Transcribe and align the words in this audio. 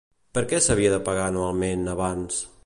Per 0.37 0.41
què 0.53 0.61
s'havia 0.67 0.93
de 0.95 0.99
pagar 1.09 1.27
anualment, 1.33 1.85
abans? 1.95 2.43